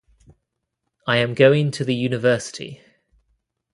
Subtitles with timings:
[1.05, 2.81] I am going to the university.